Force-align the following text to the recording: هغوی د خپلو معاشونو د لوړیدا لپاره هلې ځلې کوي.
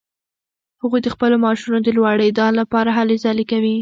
هغوی 0.81 0.99
د 1.03 1.07
خپلو 1.15 1.35
معاشونو 1.43 1.77
د 1.83 1.87
لوړیدا 1.97 2.47
لپاره 2.59 2.89
هلې 2.97 3.15
ځلې 3.25 3.45
کوي. 3.51 3.69